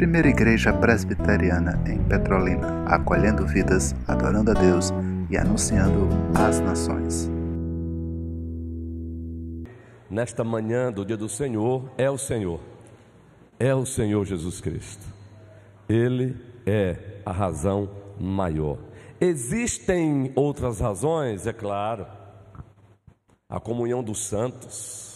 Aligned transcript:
Primeira 0.00 0.28
Igreja 0.28 0.72
Presbiteriana 0.72 1.78
em 1.86 2.02
Petrolina, 2.02 2.84
acolhendo 2.86 3.46
vidas, 3.46 3.94
adorando 4.08 4.50
a 4.50 4.54
Deus 4.54 4.90
e 5.28 5.36
anunciando 5.36 6.08
às 6.34 6.58
nações. 6.58 7.30
Nesta 10.10 10.42
manhã 10.42 10.90
do 10.90 11.04
dia 11.04 11.18
do 11.18 11.28
Senhor, 11.28 11.88
é 11.98 12.10
o 12.10 12.16
Senhor, 12.16 12.60
é 13.58 13.74
o 13.74 13.84
Senhor 13.84 14.24
Jesus 14.24 14.60
Cristo. 14.60 15.04
Ele 15.86 16.34
é 16.66 17.20
a 17.26 17.30
razão 17.30 17.90
maior. 18.18 18.78
Existem 19.20 20.32
outras 20.34 20.80
razões, 20.80 21.46
é 21.46 21.52
claro. 21.52 22.06
A 23.48 23.60
comunhão 23.60 24.02
dos 24.02 24.26
santos 24.26 25.09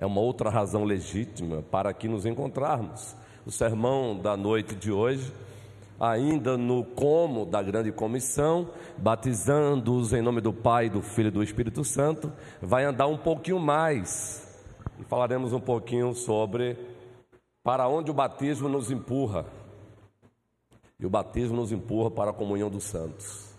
é 0.00 0.06
uma 0.06 0.20
outra 0.20 0.50
razão 0.50 0.82
legítima 0.82 1.62
para 1.70 1.92
que 1.92 2.08
nos 2.08 2.26
encontrarmos. 2.26 3.14
O 3.46 3.50
sermão 3.50 4.18
da 4.18 4.36
noite 4.36 4.74
de 4.74 4.90
hoje 4.90 5.32
ainda 6.00 6.56
no 6.56 6.82
como 6.82 7.44
da 7.44 7.62
grande 7.62 7.92
comissão, 7.92 8.70
batizando-os 8.96 10.14
em 10.14 10.22
nome 10.22 10.40
do 10.40 10.50
Pai, 10.50 10.88
do 10.88 11.02
Filho 11.02 11.28
e 11.28 11.30
do 11.30 11.42
Espírito 11.42 11.84
Santo, 11.84 12.32
vai 12.62 12.84
andar 12.84 13.06
um 13.06 13.18
pouquinho 13.18 13.58
mais 13.58 14.48
e 14.98 15.04
falaremos 15.04 15.52
um 15.52 15.60
pouquinho 15.60 16.14
sobre 16.14 16.78
para 17.62 17.86
onde 17.86 18.10
o 18.10 18.14
batismo 18.14 18.66
nos 18.66 18.90
empurra. 18.90 19.44
E 20.98 21.04
o 21.04 21.10
batismo 21.10 21.56
nos 21.56 21.70
empurra 21.70 22.10
para 22.10 22.30
a 22.30 22.34
comunhão 22.34 22.70
dos 22.70 22.84
santos. 22.84 23.50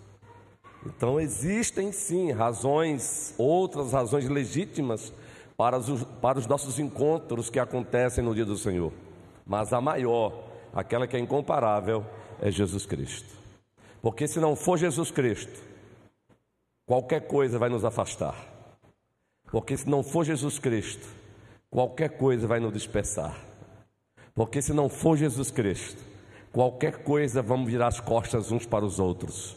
Então 0.84 1.20
existem 1.20 1.92
sim 1.92 2.32
razões, 2.32 3.36
outras 3.38 3.94
razões 3.94 4.28
legítimas 4.28 5.14
para 5.58 5.78
os, 5.78 6.04
para 6.22 6.40
os 6.40 6.48
nossos 6.48 6.80
encontros 6.80 7.50
que 7.50 7.60
acontecem 7.60 8.24
no 8.24 8.34
dia 8.34 8.46
do 8.46 8.58
Senhor. 8.58 8.92
Mas 9.46 9.74
a 9.74 9.82
maior, 9.82 10.34
aquela 10.74 11.08
que 11.08 11.16
é 11.16 11.20
incomparável, 11.20 12.06
é 12.42 12.50
Jesus 12.50 12.86
Cristo. 12.86 13.30
Porque 14.02 14.28
se 14.28 14.40
não 14.40 14.56
for 14.56 14.78
Jesus 14.78 15.12
Cristo, 15.12 15.62
qualquer 16.86 17.28
coisa 17.28 17.60
vai 17.60 17.70
nos 17.70 17.86
afastar. 17.86 18.36
Porque 19.52 19.78
se 19.78 19.88
não 19.88 20.02
for 20.02 20.24
Jesus 20.24 20.58
Cristo, 20.58 21.06
qualquer 21.70 22.18
coisa 22.18 22.48
vai 22.48 22.60
nos 22.60 22.74
dispersar. 22.74 23.38
Porque 24.34 24.62
se 24.62 24.74
não 24.74 24.90
for 24.90 25.18
Jesus 25.18 25.52
Cristo, 25.52 26.02
qualquer 26.52 27.04
coisa 27.04 27.42
vamos 27.42 27.70
virar 27.70 27.88
as 27.88 28.00
costas 28.00 28.52
uns 28.52 28.66
para 28.66 28.86
os 28.86 29.00
outros. 29.00 29.56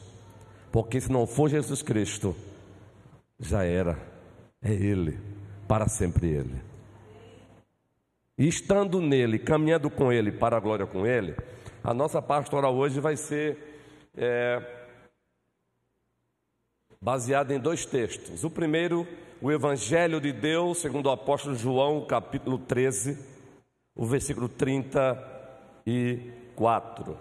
Porque 0.70 1.00
se 1.00 1.10
não 1.10 1.26
for 1.26 1.48
Jesus 1.48 1.80
Cristo, 1.80 2.34
já 3.38 3.62
era, 3.62 3.96
é 4.60 4.72
Ele, 4.72 5.20
para 5.66 5.88
sempre 5.88 6.28
Ele. 6.28 6.74
E 8.36 8.48
estando 8.48 9.00
nele, 9.00 9.38
caminhando 9.38 9.88
com 9.88 10.12
Ele, 10.12 10.32
para 10.32 10.56
a 10.56 10.60
glória 10.60 10.86
com 10.86 11.06
Ele, 11.06 11.36
a 11.82 11.94
nossa 11.94 12.20
pastoral 12.20 12.74
hoje 12.74 12.98
vai 12.98 13.16
ser 13.16 13.56
é, 14.16 14.60
baseada 17.00 17.54
em 17.54 17.60
dois 17.60 17.86
textos. 17.86 18.42
O 18.42 18.50
primeiro, 18.50 19.06
o 19.40 19.52
Evangelho 19.52 20.20
de 20.20 20.32
Deus, 20.32 20.78
segundo 20.78 21.06
o 21.06 21.10
apóstolo 21.10 21.54
João, 21.54 22.04
capítulo 22.06 22.58
13, 22.58 23.16
o 23.94 24.04
versículo 24.06 24.48
34. 24.48 27.16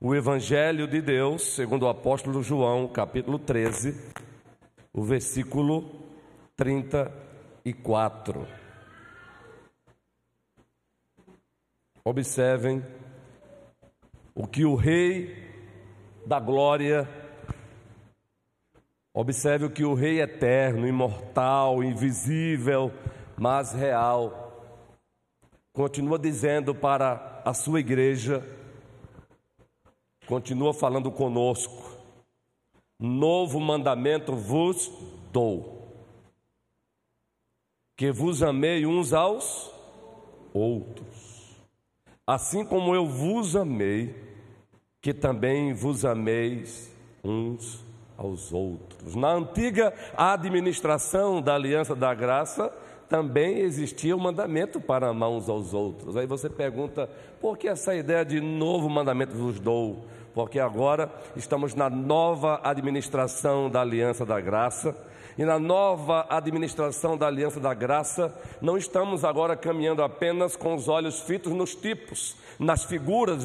O 0.00 0.14
Evangelho 0.14 0.86
de 0.86 1.02
Deus, 1.02 1.42
segundo 1.54 1.82
o 1.82 1.88
apóstolo 1.88 2.40
João, 2.42 2.86
capítulo 2.86 3.38
13, 3.38 3.94
o 4.92 5.02
versículo 5.02 6.03
34. 6.56 8.46
Observem 12.04 12.84
o 14.34 14.46
que 14.46 14.64
o 14.64 14.74
Rei 14.74 15.44
da 16.26 16.38
Glória, 16.40 17.08
observe 19.12 19.66
o 19.66 19.70
que 19.70 19.84
o 19.84 19.94
Rei 19.94 20.20
eterno, 20.20 20.86
imortal, 20.86 21.82
invisível, 21.82 22.92
mas 23.36 23.72
real, 23.72 24.44
continua 25.72 26.18
dizendo 26.18 26.74
para 26.74 27.42
a 27.44 27.52
sua 27.52 27.80
igreja, 27.80 28.46
continua 30.26 30.72
falando 30.72 31.10
conosco: 31.10 31.98
novo 32.98 33.58
mandamento 33.60 34.34
vos 34.36 34.90
dou, 35.32 35.73
que 37.96 38.10
vos 38.10 38.42
amei 38.42 38.86
uns 38.86 39.12
aos 39.12 39.70
outros, 40.52 41.56
assim 42.26 42.64
como 42.64 42.94
eu 42.94 43.06
vos 43.06 43.54
amei 43.54 44.14
que 45.00 45.12
também 45.12 45.74
vos 45.74 46.04
ameis 46.04 46.90
uns 47.22 47.84
aos 48.16 48.52
outros. 48.52 49.14
Na 49.14 49.32
antiga 49.32 49.92
administração 50.16 51.42
da 51.42 51.54
aliança 51.54 51.94
da 51.94 52.14
graça, 52.14 52.72
também 53.08 53.58
existia 53.58 54.16
o 54.16 54.18
um 54.18 54.22
mandamento 54.22 54.80
para 54.80 55.08
amar 55.08 55.30
uns 55.30 55.48
aos 55.48 55.74
outros. 55.74 56.16
Aí 56.16 56.26
você 56.26 56.48
pergunta, 56.48 57.08
por 57.40 57.58
que 57.58 57.68
essa 57.68 57.94
ideia 57.94 58.24
de 58.24 58.40
novo 58.40 58.88
mandamento 58.88 59.36
vos 59.36 59.60
dou? 59.60 60.06
Porque 60.34 60.58
agora 60.58 61.10
estamos 61.36 61.74
na 61.74 61.88
nova 61.88 62.60
administração 62.64 63.70
da 63.70 63.80
aliança 63.80 64.26
da 64.26 64.40
graça 64.40 64.94
e 65.36 65.44
na 65.44 65.58
nova 65.58 66.26
administração 66.30 67.16
da 67.18 67.26
Aliança 67.26 67.58
da 67.58 67.74
Graça, 67.74 68.32
não 68.60 68.76
estamos 68.78 69.24
agora 69.24 69.56
caminhando 69.56 70.02
apenas 70.02 70.54
com 70.54 70.74
os 70.74 70.88
olhos 70.88 71.20
fitos 71.20 71.52
nos 71.52 71.74
tipos, 71.74 72.36
nas 72.58 72.84
figuras 72.84 73.44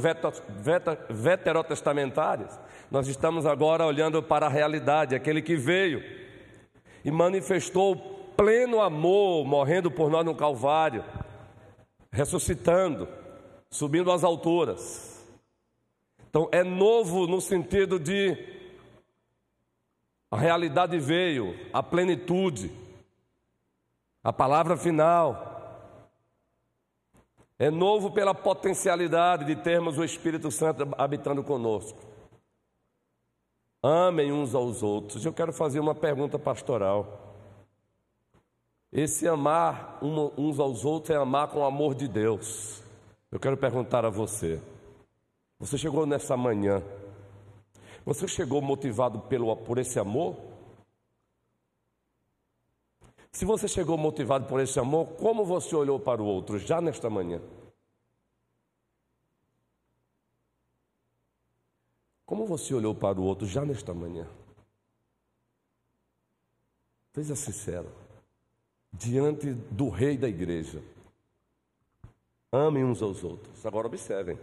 veterotestamentárias. 1.09 2.59
Nós 2.91 3.07
estamos 3.07 3.45
agora 3.45 3.85
olhando 3.85 4.21
para 4.21 4.45
a 4.45 4.49
realidade, 4.49 5.15
aquele 5.15 5.41
que 5.41 5.55
veio 5.55 6.03
e 7.03 7.09
manifestou 7.09 7.95
pleno 8.37 8.81
amor, 8.81 9.45
morrendo 9.45 9.89
por 9.89 10.11
nós 10.11 10.23
no 10.23 10.35
Calvário, 10.35 11.03
ressuscitando, 12.11 13.07
subindo 13.69 14.11
às 14.11 14.23
alturas. 14.23 15.18
Então 16.29 16.47
é 16.51 16.63
novo 16.63 17.25
no 17.25 17.41
sentido 17.41 17.99
de 17.99 18.37
a 20.31 20.37
realidade 20.37 20.99
veio, 20.99 21.55
a 21.73 21.81
plenitude, 21.81 22.71
a 24.23 24.31
palavra 24.31 24.77
final. 24.77 25.47
É 27.57 27.71
novo 27.71 28.11
pela 28.11 28.33
potencialidade 28.33 29.43
de 29.43 29.55
termos 29.55 29.97
o 29.97 30.03
Espírito 30.03 30.51
Santo 30.51 30.87
habitando 30.97 31.43
conosco. 31.43 31.99
Amem 33.81 34.31
uns 34.31 34.53
aos 34.53 34.83
outros. 34.83 35.25
Eu 35.25 35.33
quero 35.33 35.51
fazer 35.51 35.79
uma 35.79 35.95
pergunta 35.95 36.37
pastoral. 36.37 37.35
Esse 38.91 39.27
amar 39.27 39.97
uns 40.01 40.59
aos 40.59 40.85
outros 40.85 41.09
é 41.09 41.15
amar 41.15 41.47
com 41.47 41.59
o 41.59 41.65
amor 41.65 41.95
de 41.95 42.07
Deus. 42.07 42.83
Eu 43.31 43.39
quero 43.39 43.57
perguntar 43.57 44.05
a 44.05 44.09
você. 44.09 44.61
Você 45.59 45.77
chegou 45.77 46.05
nessa 46.05 46.35
manhã 46.37 46.81
você 48.09 48.27
chegou 48.27 48.59
motivado 48.59 49.19
pelo, 49.21 49.55
por 49.55 49.77
esse 49.77 49.99
amor? 49.99 50.35
Se 53.31 53.45
você 53.45 53.67
chegou 53.67 53.97
motivado 53.97 54.47
por 54.47 54.59
esse 54.59 54.79
amor, 54.79 55.15
como 55.17 55.45
você 55.45 55.75
olhou 55.75 55.99
para 55.99 56.19
o 56.19 56.25
outro 56.25 56.57
já 56.57 56.81
nesta 56.81 57.09
manhã? 57.09 57.39
Como 62.25 62.47
você 62.47 62.73
olhou 62.73 62.95
para 62.95 63.19
o 63.19 63.23
outro 63.23 63.45
já 63.45 63.63
nesta 63.63 63.93
manhã? 63.93 64.27
Seja 67.13 67.35
sincero. 67.35 67.91
Diante 68.91 69.53
do 69.53 69.89
rei 69.89 70.17
da 70.17 70.27
igreja. 70.27 70.81
Amem 72.51 72.83
uns 72.83 73.03
aos 73.03 73.23
outros. 73.23 73.63
Agora 73.63 73.85
observem. 73.85 74.39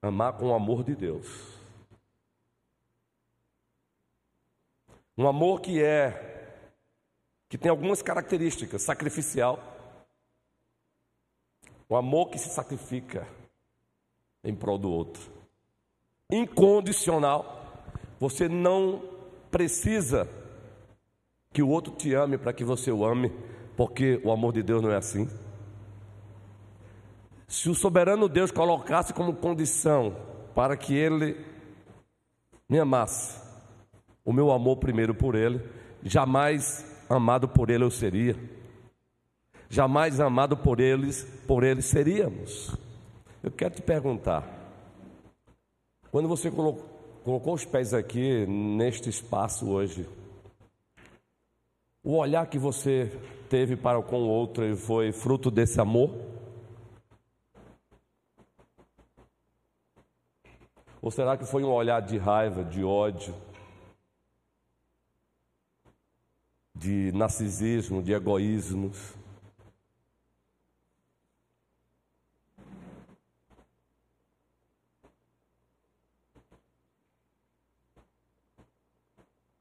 Amar 0.00 0.34
com 0.34 0.50
o 0.50 0.54
amor 0.54 0.84
de 0.84 0.94
Deus. 0.94 1.26
Um 5.16 5.26
amor 5.26 5.60
que 5.60 5.82
é 5.82 6.36
que 7.48 7.58
tem 7.58 7.70
algumas 7.70 8.02
características, 8.02 8.82
sacrificial. 8.82 9.58
O 11.88 11.96
amor 11.96 12.30
que 12.30 12.38
se 12.38 12.50
sacrifica 12.50 13.26
em 14.44 14.54
prol 14.54 14.78
do 14.78 14.90
outro. 14.90 15.22
Incondicional. 16.30 17.56
Você 18.20 18.48
não 18.48 19.02
precisa 19.50 20.28
que 21.52 21.62
o 21.62 21.68
outro 21.68 21.94
te 21.94 22.14
ame 22.14 22.36
para 22.38 22.52
que 22.52 22.62
você 22.62 22.92
o 22.92 23.04
ame, 23.04 23.32
porque 23.76 24.20
o 24.22 24.30
amor 24.30 24.52
de 24.52 24.62
Deus 24.62 24.82
não 24.82 24.92
é 24.92 24.96
assim. 24.96 25.28
Se 27.48 27.70
o 27.70 27.74
soberano 27.74 28.28
Deus 28.28 28.50
colocasse 28.50 29.14
como 29.14 29.34
condição 29.34 30.14
para 30.54 30.76
que 30.76 30.94
ele 30.94 31.34
me 32.68 32.78
amasse, 32.78 33.40
o 34.22 34.34
meu 34.34 34.50
amor 34.50 34.76
primeiro 34.76 35.14
por 35.14 35.34
ele, 35.34 35.66
jamais 36.02 36.84
amado 37.08 37.48
por 37.48 37.70
ele 37.70 37.82
eu 37.82 37.90
seria. 37.90 38.36
jamais 39.70 40.20
amado 40.20 40.56
por 40.58 40.78
eles, 40.78 41.24
por 41.46 41.64
eles 41.64 41.86
seríamos. 41.86 42.76
Eu 43.42 43.50
quero 43.50 43.74
te 43.74 43.82
perguntar, 43.82 44.46
quando 46.10 46.28
você 46.28 46.50
colocou, 46.50 46.84
colocou 47.24 47.54
os 47.54 47.64
pés 47.64 47.94
aqui 47.94 48.46
neste 48.46 49.08
espaço 49.08 49.70
hoje, 49.70 50.06
o 52.02 52.16
olhar 52.16 52.46
que 52.46 52.58
você 52.58 53.10
teve 53.48 53.74
para 53.76 54.02
com 54.02 54.22
o 54.22 54.28
outro 54.28 54.76
foi 54.76 55.12
fruto 55.12 55.50
desse 55.50 55.80
amor? 55.80 56.37
Ou 61.00 61.10
será 61.10 61.36
que 61.36 61.44
foi 61.44 61.62
um 61.62 61.70
olhar 61.70 62.00
de 62.00 62.18
raiva, 62.18 62.64
de 62.64 62.82
ódio, 62.82 63.34
de 66.74 67.12
narcisismo, 67.12 68.02
de 68.02 68.12
egoísmos? 68.12 69.14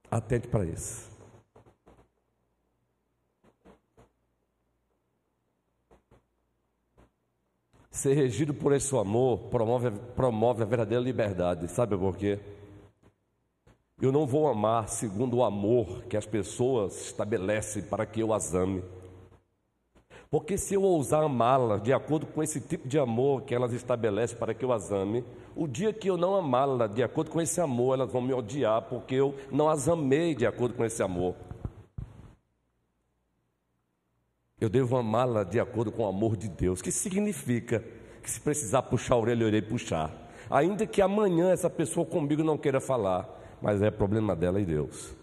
Atente 0.09 0.47
para 0.47 0.65
isso. 0.65 1.16
Ser 7.97 8.13
regido 8.13 8.53
por 8.53 8.73
esse 8.73 8.95
amor 8.95 9.39
promove, 9.49 9.89
promove 10.15 10.61
a 10.61 10.65
verdadeira 10.67 11.03
liberdade. 11.03 11.67
Sabe 11.67 11.97
por 11.97 12.15
quê? 12.15 12.37
Eu 13.99 14.11
não 14.11 14.27
vou 14.27 14.47
amar 14.47 14.87
segundo 14.87 15.37
o 15.37 15.43
amor 15.43 16.03
que 16.03 16.15
as 16.15 16.27
pessoas 16.27 17.07
estabelecem 17.07 17.81
para 17.81 18.05
que 18.05 18.19
eu 18.19 18.31
as 18.31 18.53
ame. 18.53 18.83
Porque 20.29 20.59
se 20.59 20.75
eu 20.75 20.83
ousar 20.83 21.23
amá-las 21.23 21.81
de 21.81 21.91
acordo 21.91 22.27
com 22.27 22.43
esse 22.43 22.61
tipo 22.61 22.87
de 22.87 22.99
amor 22.99 23.41
que 23.41 23.55
elas 23.55 23.73
estabelecem 23.73 24.37
para 24.37 24.53
que 24.53 24.63
eu 24.63 24.71
as 24.71 24.91
ame, 24.91 25.25
o 25.55 25.67
dia 25.67 25.91
que 25.91 26.07
eu 26.07 26.17
não 26.17 26.35
amá-las 26.35 26.93
de 26.93 27.01
acordo 27.01 27.31
com 27.31 27.41
esse 27.41 27.59
amor, 27.59 27.95
elas 27.95 28.11
vão 28.11 28.21
me 28.21 28.31
odiar 28.31 28.83
porque 28.83 29.15
eu 29.15 29.33
não 29.51 29.67
as 29.67 29.89
amei 29.89 30.35
de 30.35 30.45
acordo 30.45 30.75
com 30.75 30.85
esse 30.85 31.01
amor. 31.01 31.33
Eu 34.59 34.69
devo 34.69 34.97
amá-la 34.97 35.43
de 35.43 35.59
acordo 35.59 35.91
com 35.91 36.03
o 36.03 36.07
amor 36.07 36.35
de 36.35 36.49
Deus, 36.49 36.81
que 36.81 36.91
significa 36.91 37.83
que 38.23 38.29
se 38.29 38.41
precisar 38.41 38.81
puxar 38.81 39.13
a 39.13 39.19
orelha, 39.19 39.43
eu 39.43 39.49
irei 39.49 39.61
puxar. 39.61 40.11
Ainda 40.49 40.87
que 40.87 40.99
amanhã 40.99 41.51
essa 41.51 41.69
pessoa 41.69 42.05
comigo 42.05 42.43
não 42.43 42.57
queira 42.57 42.81
falar, 42.81 43.29
mas 43.61 43.83
é 43.83 43.91
problema 43.91 44.35
dela 44.35 44.59
e 44.59 44.65
Deus. 44.65 45.15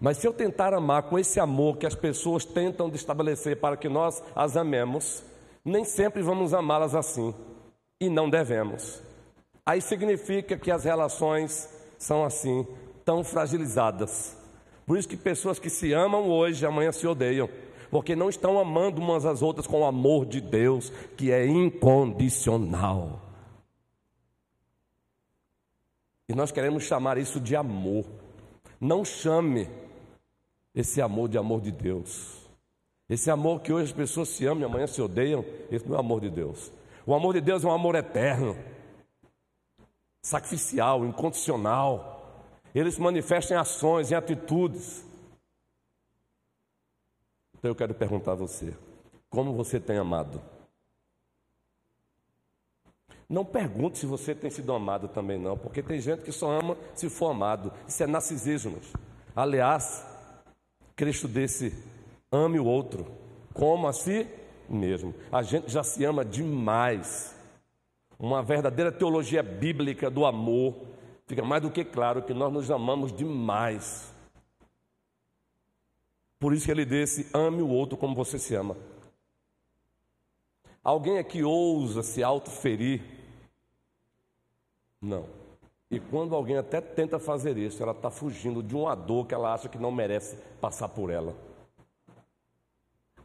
Mas 0.00 0.16
se 0.16 0.26
eu 0.26 0.32
tentar 0.32 0.72
amar 0.72 1.02
com 1.04 1.18
esse 1.18 1.38
amor 1.38 1.76
que 1.76 1.86
as 1.86 1.94
pessoas 1.94 2.46
tentam 2.46 2.88
estabelecer 2.88 3.60
para 3.60 3.76
que 3.76 3.90
nós 3.90 4.22
as 4.34 4.56
amemos, 4.56 5.22
nem 5.62 5.84
sempre 5.84 6.22
vamos 6.22 6.54
amá-las 6.54 6.94
assim, 6.94 7.34
e 8.00 8.08
não 8.08 8.30
devemos. 8.30 9.02
Aí 9.66 9.82
significa 9.82 10.56
que 10.56 10.70
as 10.70 10.84
relações 10.84 11.68
são 11.98 12.24
assim, 12.24 12.66
tão 13.04 13.22
fragilizadas. 13.22 14.34
Por 14.86 14.96
isso 14.96 15.08
que 15.08 15.16
pessoas 15.16 15.58
que 15.58 15.68
se 15.68 15.92
amam 15.92 16.30
hoje, 16.30 16.64
amanhã 16.64 16.90
se 16.92 17.06
odeiam 17.06 17.50
porque 17.90 18.16
não 18.16 18.28
estão 18.28 18.58
amando 18.58 19.00
umas 19.00 19.24
às 19.24 19.42
outras 19.42 19.66
com 19.66 19.80
o 19.80 19.84
amor 19.84 20.26
de 20.26 20.40
Deus, 20.40 20.90
que 21.16 21.30
é 21.30 21.46
incondicional. 21.46 23.22
E 26.28 26.34
nós 26.34 26.50
queremos 26.50 26.84
chamar 26.84 27.18
isso 27.18 27.40
de 27.40 27.54
amor. 27.54 28.04
Não 28.80 29.04
chame 29.04 29.68
esse 30.74 31.00
amor 31.00 31.28
de 31.28 31.38
amor 31.38 31.60
de 31.60 31.70
Deus. 31.70 32.46
Esse 33.08 33.30
amor 33.30 33.60
que 33.60 33.72
hoje 33.72 33.92
as 33.92 33.96
pessoas 33.96 34.28
se 34.30 34.44
amam 34.44 34.62
e 34.62 34.64
amanhã 34.64 34.86
se 34.86 35.00
odeiam, 35.00 35.44
esse 35.70 35.86
não 35.86 35.94
é 35.94 35.98
o 35.98 36.00
amor 36.00 36.20
de 36.20 36.28
Deus. 36.28 36.72
O 37.06 37.14
amor 37.14 37.34
de 37.34 37.40
Deus 37.40 37.64
é 37.64 37.68
um 37.68 37.72
amor 37.72 37.94
eterno, 37.94 38.56
sacrificial, 40.20 41.06
incondicional. 41.06 42.42
Ele 42.74 42.90
se 42.90 43.00
manifesta 43.00 43.54
em 43.54 43.56
ações, 43.56 44.10
em 44.10 44.16
atitudes. 44.16 45.04
Então 47.66 47.72
eu 47.72 47.74
quero 47.74 47.94
perguntar 47.94 48.32
a 48.32 48.36
você: 48.36 48.72
como 49.28 49.52
você 49.52 49.80
tem 49.80 49.98
amado? 49.98 50.40
Não 53.28 53.44
pergunte 53.44 53.98
se 53.98 54.06
você 54.06 54.36
tem 54.36 54.48
sido 54.50 54.72
amado 54.72 55.08
também, 55.08 55.36
não, 55.36 55.58
porque 55.58 55.82
tem 55.82 55.98
gente 56.00 56.22
que 56.22 56.30
só 56.30 56.60
ama 56.60 56.76
se 56.94 57.10
for 57.10 57.30
amado. 57.30 57.72
Isso 57.88 58.00
é 58.04 58.06
narcisismo. 58.06 58.78
Aliás, 59.34 60.06
Cristo 60.94 61.26
desse: 61.26 61.74
ame 62.30 62.60
o 62.60 62.64
outro, 62.64 63.04
como 63.52 63.88
a 63.88 63.92
si 63.92 64.28
mesmo. 64.70 65.12
A 65.32 65.42
gente 65.42 65.68
já 65.68 65.82
se 65.82 66.04
ama 66.04 66.24
demais. 66.24 67.34
Uma 68.16 68.44
verdadeira 68.44 68.92
teologia 68.92 69.42
bíblica 69.42 70.08
do 70.08 70.24
amor 70.24 70.86
fica 71.26 71.44
mais 71.44 71.62
do 71.62 71.70
que 71.72 71.84
claro 71.84 72.22
que 72.22 72.32
nós 72.32 72.52
nos 72.52 72.70
amamos 72.70 73.12
demais. 73.12 74.14
Por 76.38 76.52
isso 76.52 76.66
que 76.66 76.70
ele 76.70 76.84
disse: 76.84 77.28
ame 77.32 77.62
o 77.62 77.68
outro 77.68 77.96
como 77.96 78.14
você 78.14 78.38
se 78.38 78.54
ama. 78.54 78.76
Alguém 80.82 81.18
aqui 81.18 81.42
ousa 81.42 82.02
se 82.02 82.22
autoferir? 82.22 83.02
Não. 85.00 85.26
E 85.90 86.00
quando 86.00 86.34
alguém 86.34 86.56
até 86.56 86.80
tenta 86.80 87.18
fazer 87.18 87.56
isso, 87.56 87.82
ela 87.82 87.92
está 87.92 88.10
fugindo 88.10 88.62
de 88.62 88.74
uma 88.74 88.94
dor 88.94 89.26
que 89.26 89.34
ela 89.34 89.54
acha 89.54 89.68
que 89.68 89.78
não 89.78 89.90
merece 89.90 90.36
passar 90.60 90.88
por 90.88 91.10
ela. 91.10 91.34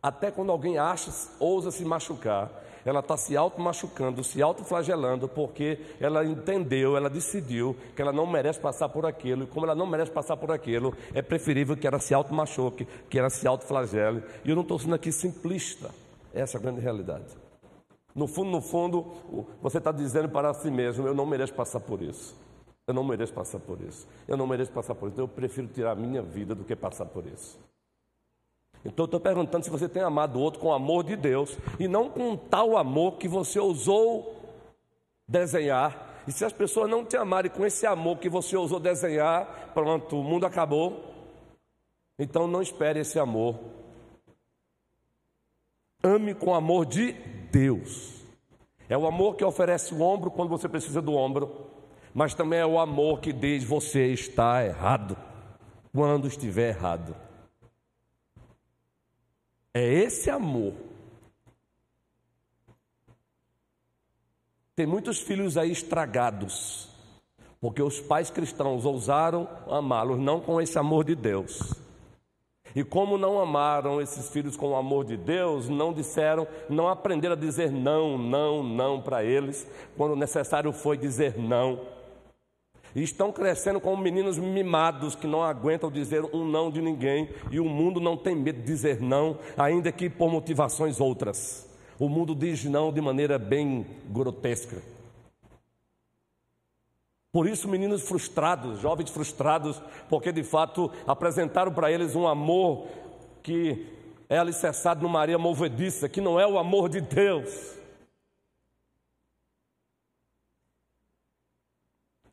Até 0.02 0.32
quando 0.32 0.52
alguém 0.52 0.78
acha, 0.78 1.12
ousa 1.40 1.70
se 1.72 1.86
machucar, 1.86 2.52
ela 2.86 3.00
está 3.00 3.18
se 3.18 3.36
auto-machucando, 3.36 4.24
se 4.24 4.42
auto-flagelando, 4.42 5.28
porque 5.28 5.80
ela 6.00 6.26
entendeu, 6.26 6.98
ela 6.98 7.10
decidiu 7.10 7.76
que 7.96 8.02
ela 8.02 8.12
não 8.12 8.26
merece 8.26 8.60
passar 8.60 8.90
por 8.90 9.06
aquilo, 9.06 9.44
e 9.44 9.48
como 9.48 9.66
ela 9.66 9.76
não 9.76 9.86
merece 9.86 10.12
passar 10.12 10.38
por 10.38 10.52
aquilo, 10.52 10.96
é 11.14 11.22
preferível 11.22 11.76
que 11.78 11.88
ela 11.88 12.00
se 12.00 12.14
auto-machuque, 12.14 12.88
que 13.10 13.20
ela 13.20 13.30
se 13.30 13.48
auto-flagele. 13.48 14.24
E 14.44 14.50
eu 14.50 14.56
não 14.56 14.64
estou 14.64 14.80
sendo 14.80 14.96
aqui 14.96 15.12
simplista, 15.12 15.90
essa 16.34 16.58
é 16.58 16.60
a 16.60 16.62
grande 16.62 16.80
realidade. 16.82 17.26
No 18.14 18.28
fundo, 18.28 18.50
no 18.50 18.62
fundo, 18.62 19.48
você 19.62 19.78
está 19.78 19.92
dizendo 19.92 20.28
para 20.30 20.54
si 20.54 20.70
mesmo: 20.70 21.08
eu 21.08 21.14
não 21.14 21.26
mereço 21.26 21.54
passar 21.54 21.80
por 21.80 22.02
isso. 22.02 22.36
Eu 22.88 22.94
não 22.94 23.04
mereço 23.04 23.34
passar 23.34 23.60
por 23.60 23.80
isso. 23.82 24.08
Eu 24.28 24.36
não 24.36 24.46
mereço 24.46 24.72
passar 24.72 24.96
por 24.96 25.08
isso. 25.08 25.14
Então 25.14 25.26
eu 25.26 25.30
prefiro 25.30 25.68
tirar 25.68 25.92
a 25.92 25.96
minha 25.96 26.22
vida 26.22 26.54
do 26.54 26.64
que 26.64 26.76
passar 26.76 27.06
por 27.06 27.26
isso. 27.26 27.58
Então 28.84 29.06
estou 29.06 29.20
perguntando 29.20 29.64
se 29.64 29.70
você 29.70 29.88
tem 29.88 30.02
amado 30.02 30.38
o 30.38 30.42
outro 30.42 30.60
com 30.60 30.68
o 30.68 30.74
amor 30.74 31.04
de 31.04 31.16
Deus 31.16 31.58
e 31.80 31.88
não 31.88 32.10
com 32.10 32.36
tal 32.36 32.76
amor 32.78 33.18
que 33.18 33.28
você 33.28 33.60
ousou 33.60 34.42
desenhar. 35.28 36.24
E 36.28 36.32
se 36.32 36.44
as 36.44 36.54
pessoas 36.54 36.90
não 36.90 37.06
te 37.06 37.16
amarem 37.16 37.52
com 37.52 37.66
esse 37.66 37.86
amor 37.86 38.18
que 38.18 38.30
você 38.30 38.56
ousou 38.56 38.80
desenhar, 38.80 39.72
pronto, 39.74 40.20
o 40.20 40.24
mundo 40.24 40.46
acabou. 40.46 41.04
Então 42.18 42.48
não 42.48 42.62
espere 42.62 43.00
esse 43.00 43.20
amor. 43.20 43.56
Ame 46.04 46.34
com 46.34 46.52
o 46.52 46.56
amor 46.56 46.86
de 46.86 47.14
Deus. 47.52 48.22
É 48.90 48.98
o 48.98 49.06
amor 49.06 49.36
que 49.36 49.46
oferece 49.46 49.94
o 49.94 50.02
ombro 50.02 50.32
quando 50.32 50.50
você 50.50 50.68
precisa 50.68 51.02
do 51.02 51.14
ombro, 51.14 51.68
mas 52.14 52.34
também 52.34 52.60
é 52.60 52.66
o 52.66 52.80
amor 52.80 53.22
que 53.22 53.32
diz 53.32 53.64
você 53.64 54.08
está 54.08 54.66
errado 54.66 55.16
quando 55.94 56.28
estiver 56.28 56.70
errado. 56.70 57.16
É 59.74 59.82
esse 59.82 60.30
amor. 60.30 60.74
Tem 64.76 64.86
muitos 64.86 65.20
filhos 65.20 65.58
aí 65.58 65.72
estragados, 65.72 66.90
porque 67.60 67.82
os 67.82 68.00
pais 68.00 68.30
cristãos 68.30 68.86
ousaram 68.86 69.48
amá-los 69.70 70.20
não 70.20 70.40
com 70.40 70.60
esse 70.60 70.78
amor 70.78 71.04
de 71.04 71.16
Deus. 71.16 71.74
E 72.76 72.84
como 72.84 73.18
não 73.18 73.40
amaram 73.40 74.02
esses 74.02 74.30
filhos 74.30 74.56
com 74.56 74.70
o 74.70 74.76
amor 74.76 75.06
de 75.06 75.18
Deus, 75.18 75.68
não 75.68 75.94
disseram, 75.94 76.48
não 76.70 76.88
aprenderam 76.88 77.36
a 77.36 77.38
dizer 77.38 77.70
não, 77.70 78.18
não, 78.18 78.64
não 78.64 79.02
para 79.02 79.24
eles, 79.24 79.68
quando 79.98 80.16
necessário 80.16 80.72
foi 80.72 80.98
dizer 80.98 81.38
não. 81.38 81.82
E 82.96 83.02
estão 83.04 83.32
crescendo 83.32 83.80
como 83.80 84.02
meninos 84.02 84.38
mimados 84.38 85.16
que 85.16 85.28
não 85.28 85.42
aguentam 85.42 85.90
dizer 85.90 86.24
um 86.34 86.46
não 86.46 86.70
de 86.70 86.82
ninguém, 86.82 87.30
e 87.50 87.60
o 87.60 87.66
mundo 87.66 88.00
não 88.00 88.18
tem 88.18 88.36
medo 88.36 88.60
de 88.60 88.66
dizer 88.66 89.02
não, 89.02 89.38
ainda 89.58 89.92
que 89.92 90.10
por 90.10 90.30
motivações 90.30 91.00
outras. 91.00 91.70
O 91.98 92.10
mundo 92.10 92.34
diz 92.36 92.64
não 92.66 92.92
de 92.92 93.00
maneira 93.00 93.38
bem 93.38 93.86
grotesca. 94.10 94.82
Por 97.32 97.48
isso, 97.48 97.68
meninos 97.68 98.02
frustrados, 98.02 98.82
jovens 98.82 99.10
frustrados, 99.10 99.82
porque 100.10 100.34
de 100.34 100.44
fato 100.44 100.92
apresentaram 101.08 101.72
para 101.72 101.90
eles 101.90 102.14
um 102.14 102.28
amor 102.28 102.88
que 103.42 103.88
é 104.28 104.38
alicerçado 104.38 105.02
numa 105.02 105.22
areia 105.22 105.38
movediça, 105.38 106.10
que 106.10 106.20
não 106.20 106.40
é 106.40 106.46
o 106.46 106.58
amor 106.58 106.90
de 106.90 107.00
Deus. 107.00 107.81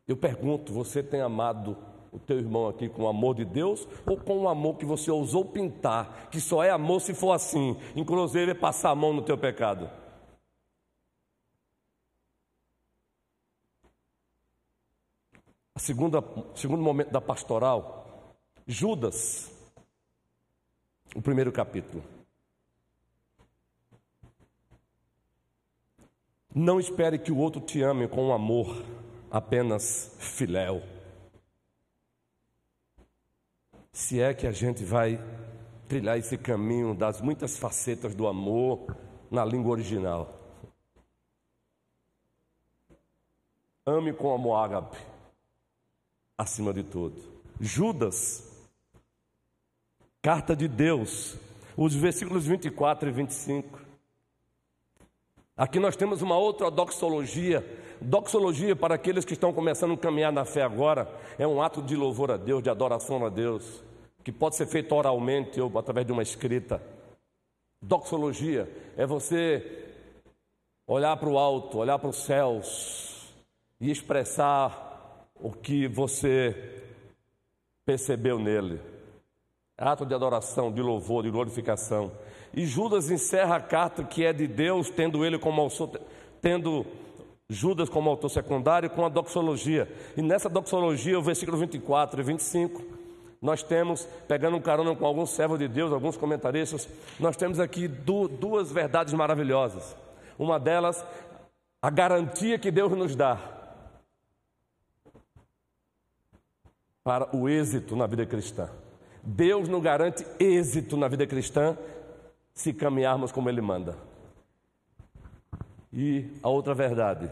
Eu 0.09 0.17
pergunto: 0.17 0.73
você 0.73 1.03
tem 1.03 1.21
amado 1.21 1.77
o 2.11 2.17
teu 2.17 2.39
irmão 2.39 2.67
aqui 2.67 2.89
com 2.89 3.03
o 3.03 3.07
amor 3.07 3.35
de 3.35 3.45
Deus 3.45 3.87
ou 4.07 4.17
com 4.17 4.39
o 4.39 4.49
amor 4.49 4.75
que 4.75 4.83
você 4.83 5.11
ousou 5.11 5.45
pintar, 5.45 6.29
que 6.31 6.41
só 6.41 6.63
é 6.63 6.71
amor 6.71 6.99
se 6.99 7.13
for 7.13 7.31
assim, 7.31 7.77
inclusive 7.95 8.55
passar 8.55 8.89
a 8.89 8.95
mão 8.95 9.13
no 9.13 9.21
teu 9.21 9.37
pecado. 9.37 9.87
A 15.75 15.79
segunda, 15.79 16.23
segundo 16.55 16.81
momento 16.81 17.11
da 17.11 17.21
pastoral, 17.21 18.33
Judas, 18.65 19.51
o 21.15 21.21
primeiro 21.21 21.51
capítulo. 21.51 22.03
Não 26.53 26.79
espere 26.79 27.19
que 27.19 27.31
o 27.31 27.37
outro 27.37 27.61
te 27.61 27.83
ame 27.83 28.07
com 28.07 28.33
amor 28.33 28.75
apenas 29.31 30.15
filéu. 30.19 30.81
Se 33.91 34.21
é 34.21 34.33
que 34.33 34.47
a 34.47 34.51
gente 34.51 34.83
vai 34.83 35.19
trilhar 35.87 36.17
esse 36.17 36.37
caminho 36.37 36.93
das 36.93 37.19
muitas 37.19 37.57
facetas 37.57 38.13
do 38.13 38.27
amor 38.27 38.95
na 39.29 39.43
língua 39.43 39.71
original. 39.71 40.35
Ame 43.85 44.13
com 44.13 44.33
amor 44.33 44.57
ágape, 44.57 44.97
acima 46.37 46.71
de 46.71 46.83
tudo. 46.83 47.19
Judas, 47.59 48.47
carta 50.21 50.55
de 50.55 50.67
Deus, 50.67 51.35
os 51.75 51.95
versículos 51.95 52.45
24 52.45 53.09
e 53.09 53.11
25. 53.11 53.79
Aqui 55.57 55.79
nós 55.79 55.95
temos 55.95 56.21
uma 56.21 56.37
outra 56.37 56.69
doxologia 56.69 57.65
Doxologia, 58.01 58.75
para 58.75 58.95
aqueles 58.95 59.25
que 59.25 59.33
estão 59.33 59.51
começando 59.51 59.93
a 59.93 59.97
caminhar 59.97 60.31
na 60.31 60.45
fé 60.45 60.61
agora, 60.61 61.11
é 61.37 61.45
um 61.45 61.61
ato 61.61 61.81
de 61.81 61.95
louvor 61.95 62.31
a 62.31 62.37
Deus, 62.37 62.63
de 62.63 62.69
adoração 62.69 63.25
a 63.25 63.29
Deus, 63.29 63.83
que 64.23 64.31
pode 64.31 64.55
ser 64.55 64.67
feito 64.67 64.95
oralmente 64.95 65.59
ou 65.59 65.77
através 65.77 66.05
de 66.05 66.13
uma 66.13 66.23
escrita. 66.23 66.81
Doxologia 67.81 68.69
é 68.95 69.05
você 69.05 69.85
olhar 70.87 71.15
para 71.17 71.29
o 71.29 71.37
alto, 71.37 71.77
olhar 71.77 71.99
para 71.99 72.09
os 72.09 72.23
céus 72.23 73.33
e 73.79 73.91
expressar 73.91 75.27
o 75.35 75.51
que 75.51 75.87
você 75.87 76.83
percebeu 77.85 78.39
nele. 78.39 78.79
Ato 79.77 80.05
de 80.05 80.13
adoração, 80.13 80.71
de 80.71 80.81
louvor, 80.81 81.23
de 81.23 81.31
glorificação. 81.31 82.11
E 82.53 82.65
Judas 82.65 83.09
encerra 83.09 83.57
a 83.57 83.61
carta 83.61 84.03
que 84.03 84.25
é 84.25 84.33
de 84.33 84.47
Deus, 84.47 84.89
tendo 84.89 85.25
ele 85.25 85.37
como 85.37 85.67
tendo 86.41 86.85
Judas 87.49 87.89
como 87.89 88.09
autor 88.09 88.29
secundário 88.29 88.89
com 88.89 89.03
a 89.03 89.09
doxologia. 89.09 89.91
E 90.15 90.21
nessa 90.21 90.47
doxologia, 90.47 91.17
o 91.17 91.23
versículo 91.23 91.57
24 91.57 92.21
e 92.21 92.23
25, 92.23 92.83
nós 93.41 93.63
temos, 93.63 94.07
pegando 94.27 94.57
um 94.57 94.61
carona 94.61 94.95
com 94.95 95.05
alguns 95.05 95.31
servos 95.31 95.57
de 95.57 95.67
Deus, 95.67 95.91
alguns 95.91 96.15
comentaristas, 96.15 96.87
nós 97.19 97.35
temos 97.35 97.59
aqui 97.59 97.87
duas 97.87 98.71
verdades 98.71 99.13
maravilhosas. 99.13 99.95
Uma 100.37 100.59
delas, 100.59 101.03
a 101.81 101.89
garantia 101.89 102.59
que 102.59 102.69
Deus 102.69 102.91
nos 102.91 103.15
dá 103.15 103.39
para 107.03 107.35
o 107.35 107.49
êxito 107.49 107.95
na 107.95 108.05
vida 108.05 108.25
cristã. 108.25 108.69
Deus 109.23 109.67
nos 109.67 109.81
garante 109.81 110.25
êxito 110.39 110.95
na 110.95 111.07
vida 111.07 111.25
cristã 111.25 111.75
se 112.53 112.73
caminharmos 112.73 113.31
como 113.31 113.49
Ele 113.49 113.61
manda. 113.61 114.08
E 115.91 116.29
a 116.43 116.49
outra 116.49 116.73
verdade, 116.73 117.31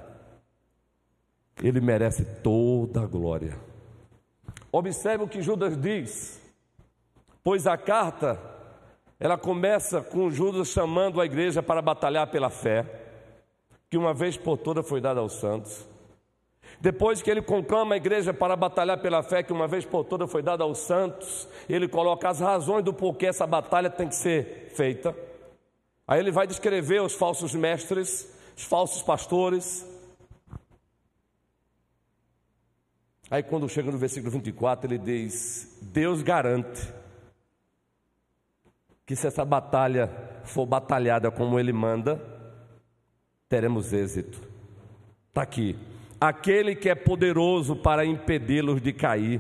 ele 1.61 1.79
merece 1.79 2.25
toda 2.41 3.01
a 3.01 3.05
glória. 3.05 3.57
Observe 4.71 5.23
o 5.23 5.27
que 5.27 5.41
Judas 5.41 5.77
diz, 5.77 6.41
pois 7.43 7.67
a 7.67 7.77
carta 7.77 8.39
ela 9.19 9.37
começa 9.37 10.01
com 10.01 10.29
Judas 10.29 10.67
chamando 10.67 11.19
a 11.19 11.25
igreja 11.25 11.63
para 11.63 11.81
batalhar 11.81 12.27
pela 12.27 12.49
fé, 12.49 12.85
que 13.89 13.97
uma 13.97 14.13
vez 14.13 14.37
por 14.37 14.57
todas 14.57 14.87
foi 14.87 15.01
dada 15.01 15.19
aos 15.19 15.33
santos. 15.39 15.87
Depois 16.79 17.21
que 17.21 17.31
ele 17.31 17.41
conclama 17.41 17.95
a 17.95 17.97
igreja 17.97 18.33
para 18.33 18.55
batalhar 18.55 18.99
pela 18.99 19.23
fé, 19.23 19.41
que 19.41 19.53
uma 19.53 19.67
vez 19.67 19.83
por 19.85 20.03
todas 20.03 20.31
foi 20.31 20.43
dada 20.43 20.63
aos 20.63 20.79
santos, 20.79 21.47
ele 21.67 21.87
coloca 21.87 22.29
as 22.29 22.39
razões 22.39 22.83
do 22.83 22.93
porquê 22.93 23.25
essa 23.25 23.47
batalha 23.47 23.89
tem 23.89 24.07
que 24.07 24.15
ser 24.15 24.71
feita. 24.75 25.15
Aí 26.07 26.19
ele 26.19 26.31
vai 26.31 26.45
descrever 26.45 27.01
os 27.01 27.15
falsos 27.15 27.55
mestres, 27.55 28.37
os 28.57 28.63
falsos 28.63 29.03
pastores. 29.03 29.85
Aí, 33.29 33.43
quando 33.43 33.69
chega 33.69 33.91
no 33.91 33.97
versículo 33.99 34.31
24, 34.31 34.91
ele 34.91 34.97
diz: 34.97 35.77
Deus 35.81 36.23
garante 36.23 36.81
que 39.05 39.15
se 39.15 39.27
essa 39.27 39.45
batalha 39.45 40.09
for 40.43 40.65
batalhada 40.65 41.29
como 41.29 41.59
ele 41.59 41.71
manda, 41.71 42.19
teremos 43.47 43.93
êxito. 43.93 44.41
Está 45.29 45.43
aqui. 45.43 45.77
Aquele 46.19 46.75
que 46.75 46.89
é 46.89 46.95
poderoso 46.95 47.75
para 47.75 48.03
impedi-los 48.03 48.81
de 48.81 48.91
cair 48.91 49.39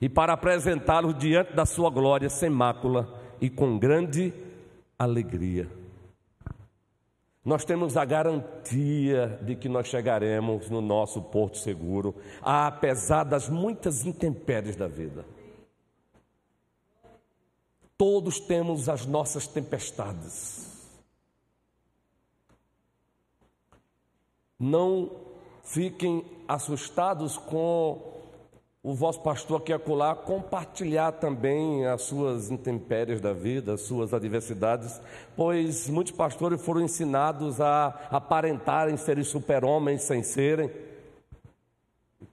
e 0.00 0.08
para 0.08 0.34
apresentá-los 0.34 1.18
diante 1.18 1.54
da 1.54 1.66
sua 1.66 1.90
glória 1.90 2.30
sem 2.30 2.48
mácula 2.48 3.20
e 3.40 3.50
com 3.50 3.76
grande 3.78 4.32
alegria. 4.96 5.81
Nós 7.44 7.64
temos 7.64 7.96
a 7.96 8.04
garantia 8.04 9.38
de 9.42 9.56
que 9.56 9.68
nós 9.68 9.88
chegaremos 9.88 10.70
no 10.70 10.80
nosso 10.80 11.20
porto 11.20 11.58
seguro, 11.58 12.14
apesar 12.40 13.24
das 13.24 13.48
muitas 13.48 14.06
intempéries 14.06 14.76
da 14.76 14.86
vida. 14.86 15.24
Todos 17.98 18.38
temos 18.38 18.88
as 18.88 19.06
nossas 19.06 19.48
tempestades. 19.48 20.70
Não 24.58 25.10
fiquem 25.64 26.24
assustados 26.46 27.36
com 27.36 28.11
o 28.82 28.94
vosso 28.94 29.20
pastor 29.22 29.60
aqui 29.60 29.72
acolá 29.72 30.14
compartilhar 30.14 31.12
também 31.12 31.86
as 31.86 32.02
suas 32.02 32.50
intempéries 32.50 33.20
da 33.20 33.32
vida, 33.32 33.74
as 33.74 33.82
suas 33.82 34.12
adversidades, 34.12 35.00
pois 35.36 35.88
muitos 35.88 36.12
pastores 36.12 36.60
foram 36.60 36.80
ensinados 36.80 37.60
a 37.60 37.86
aparentarem 38.10 38.96
serem 38.96 39.22
super-homens 39.22 40.02
sem 40.02 40.24
serem, 40.24 40.68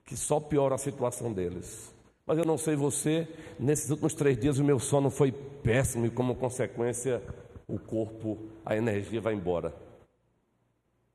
que 0.04 0.16
só 0.16 0.40
piora 0.40 0.74
a 0.74 0.78
situação 0.78 1.32
deles. 1.32 1.94
Mas 2.26 2.36
eu 2.36 2.44
não 2.44 2.58
sei 2.58 2.74
você, 2.74 3.28
nesses 3.58 3.88
últimos 3.90 4.14
três 4.14 4.36
dias 4.36 4.58
o 4.58 4.64
meu 4.64 4.80
sono 4.80 5.08
foi 5.08 5.30
péssimo 5.30 6.06
e 6.06 6.10
como 6.10 6.34
consequência 6.34 7.22
o 7.68 7.78
corpo, 7.78 8.38
a 8.66 8.76
energia 8.76 9.20
vai 9.20 9.34
embora. 9.34 9.72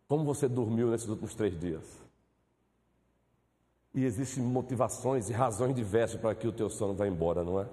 Como 0.08 0.24
você 0.24 0.48
dormiu 0.48 0.90
nesses 0.92 1.10
últimos 1.10 1.36
três 1.36 1.60
dias? 1.60 2.05
E 3.96 4.04
existem 4.04 4.44
motivações 4.44 5.30
e 5.30 5.34
razões 5.34 5.74
diversas 5.74 6.20
para 6.20 6.36
que 6.36 6.46
o 6.46 6.52
teu 6.52 6.70
sono 6.70 6.94
vá 6.94 7.08
embora, 7.08 7.46
não 7.46 7.62
é? 7.62 7.68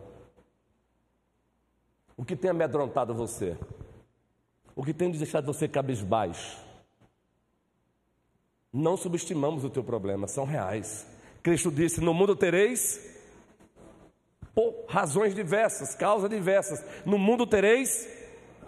O 2.16 2.24
que 2.24 2.36
tem 2.36 2.50
amedrontado 2.50 3.12
você? 3.12 3.58
O 4.76 4.84
que 4.84 4.94
tem 4.94 5.10
deixado 5.10 5.44
você 5.44 5.66
cabisbaixo? 5.66 6.58
Não 8.72 8.96
subestimamos 8.96 9.64
o 9.64 9.70
teu 9.70 9.82
problema, 9.82 10.28
são 10.28 10.44
reais. 10.44 11.04
Cristo 11.42 11.72
disse: 11.72 12.00
No 12.00 12.14
mundo 12.14 12.36
tereis 12.36 13.00
por 14.54 14.84
razões 14.88 15.34
diversas, 15.34 15.96
causas 15.96 16.30
diversas. 16.30 16.84
No 17.04 17.18
mundo 17.18 17.46
tereis 17.46 18.08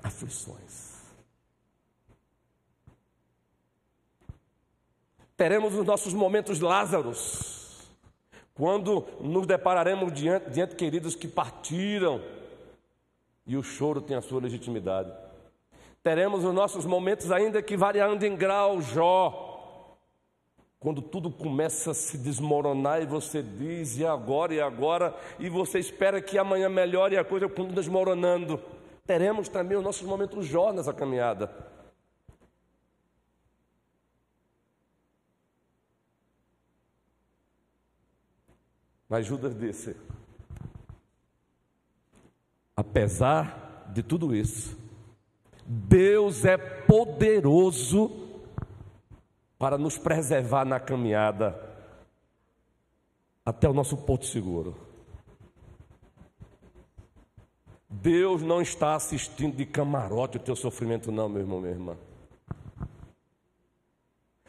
aflições. 0.03 0.84
Teremos 5.37 5.75
os 5.75 5.85
nossos 5.85 6.15
momentos 6.15 6.61
Lázaros, 6.61 7.91
quando 8.55 9.05
nos 9.21 9.47
depararemos 9.47 10.13
diante, 10.13 10.51
diante 10.51 10.77
queridos 10.77 11.17
que 11.17 11.27
partiram 11.27 12.21
e 13.45 13.57
o 13.57 13.63
choro 13.63 14.01
tem 14.01 14.17
a 14.17 14.23
sua 14.23 14.41
legitimidade. 14.41 15.13
Teremos 16.05 16.45
os 16.45 16.55
nossos 16.55 16.87
momentos, 16.87 17.33
ainda 17.33 17.61
que 17.63 17.77
variando 17.77 18.23
em 18.25 18.37
grau, 18.37 18.81
Jó, 18.81 19.97
quando 20.79 21.03
tudo 21.03 21.31
começa 21.31 21.91
a 21.91 21.95
se 21.95 22.19
desmoronar 22.19 23.03
e 23.03 23.07
você 23.07 23.43
diz, 23.43 23.99
e 23.99 24.07
agora, 24.07 24.55
e 24.55 24.61
agora, 24.61 25.17
e 25.39 25.49
você 25.49 25.79
espera 25.79 26.21
que 26.21 26.39
amanhã 26.39 26.69
melhore 26.69 27.15
e 27.15 27.19
a 27.19 27.25
coisa 27.25 27.49
continua 27.49 27.73
desmoronando. 27.73 28.61
Teremos 29.07 29.49
também 29.49 29.77
os 29.77 29.83
nossos 29.83 30.07
momentos 30.07 30.47
Jó 30.47 30.73
nessa 30.73 30.93
caminhada. 30.93 31.74
Mas 39.15 39.27
Judas 39.27 39.57
disse: 39.57 39.95
apesar 42.77 43.89
de 43.93 44.03
tudo 44.03 44.35
isso, 44.35 44.77
Deus 45.65 46.45
é 46.45 46.57
poderoso 46.57 48.11
para 49.57 49.79
nos 49.79 49.97
preservar 49.97 50.65
na 50.65 50.81
caminhada 50.81 51.55
até 53.47 53.69
o 53.69 53.73
nosso 53.73 53.97
porto 53.99 54.27
seguro. 54.27 54.77
Deus 57.89 58.43
não 58.43 58.61
está 58.61 58.97
assistindo 58.97 59.57
de 59.57 59.65
camarote 59.65 60.39
o 60.39 60.41
teu 60.41 60.57
sofrimento, 60.57 61.13
não, 61.13 61.29
meu 61.29 61.43
irmão, 61.43 61.61
minha 61.61 61.73
irmã. 61.73 61.97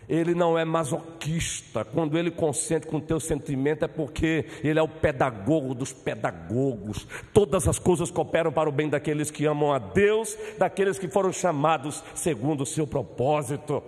Ele 0.07 0.35
não 0.35 0.57
é 0.57 0.63
masoquista. 0.63 1.83
Quando 1.83 2.17
ele 2.17 2.31
consente 2.31 2.87
com 2.87 2.97
o 2.97 3.01
teu 3.01 3.19
sentimento, 3.19 3.85
é 3.85 3.87
porque 3.87 4.45
ele 4.63 4.79
é 4.79 4.81
o 4.81 4.87
pedagogo 4.87 5.73
dos 5.73 5.91
pedagogos. 5.91 7.07
Todas 7.33 7.67
as 7.67 7.79
coisas 7.79 8.11
cooperam 8.11 8.51
para 8.51 8.69
o 8.69 8.71
bem 8.71 8.89
daqueles 8.89 9.31
que 9.31 9.45
amam 9.45 9.73
a 9.73 9.79
Deus, 9.79 10.37
daqueles 10.57 10.99
que 10.99 11.07
foram 11.07 11.31
chamados 11.31 12.03
segundo 12.13 12.61
o 12.61 12.65
seu 12.65 12.85
propósito. 12.85 13.83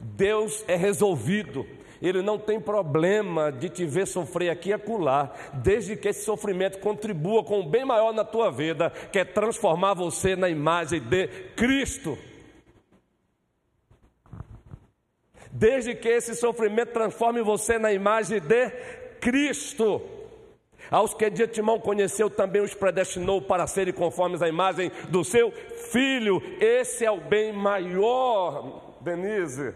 Deus 0.00 0.64
é 0.68 0.76
resolvido. 0.76 1.66
Ele 2.00 2.22
não 2.22 2.38
tem 2.38 2.60
problema 2.60 3.50
de 3.50 3.68
te 3.68 3.84
ver 3.84 4.06
sofrer 4.06 4.50
aqui 4.50 4.68
e 4.68 4.72
acolá, 4.72 5.32
desde 5.54 5.96
que 5.96 6.08
esse 6.08 6.24
sofrimento 6.24 6.78
contribua 6.78 7.42
com 7.42 7.60
o 7.60 7.68
bem 7.68 7.84
maior 7.84 8.12
na 8.12 8.24
tua 8.24 8.50
vida, 8.50 8.90
que 9.10 9.18
é 9.18 9.24
transformar 9.24 9.94
você 9.94 10.36
na 10.36 10.48
imagem 10.48 11.00
de 11.00 11.26
Cristo. 11.56 12.16
Desde 15.58 15.92
que 15.96 16.08
esse 16.08 16.36
sofrimento 16.36 16.92
transforme 16.92 17.42
você 17.42 17.80
na 17.80 17.92
imagem 17.92 18.38
de 18.38 18.70
Cristo. 19.20 20.00
Aos 20.88 21.12
que 21.12 21.28
de 21.28 21.48
conheceu, 21.82 22.30
também 22.30 22.62
os 22.62 22.74
predestinou 22.74 23.42
para 23.42 23.66
serem 23.66 23.92
conformes 23.92 24.40
à 24.40 24.48
imagem 24.48 24.92
do 25.08 25.24
seu 25.24 25.50
Filho. 25.90 26.40
Esse 26.60 27.04
é 27.04 27.10
o 27.10 27.20
bem 27.20 27.52
maior, 27.52 28.98
Denise. 29.00 29.74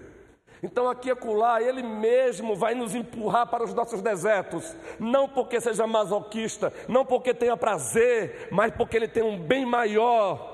Então, 0.62 0.89
aqui 0.89 1.09
e 1.09 1.11
acolá, 1.11 1.61
Ele 1.61 1.83
mesmo 1.83 2.55
vai 2.55 2.77
nos 2.77 2.95
empurrar 2.95 3.49
para 3.49 3.65
os 3.65 3.75
nossos 3.75 4.01
desertos, 4.01 4.77
não 5.01 5.29
porque 5.29 5.61
seja 5.61 5.85
masoquista, 5.85 6.73
não 6.89 7.05
porque 7.05 7.35
tenha 7.35 7.57
prazer, 7.57 8.47
mas 8.53 8.73
porque 8.73 8.97
Ele 8.97 9.09
tem 9.09 9.25
um 9.25 9.37
bem 9.37 9.67
maior 9.67 10.53